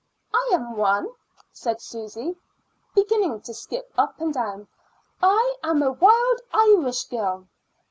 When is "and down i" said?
4.19-5.55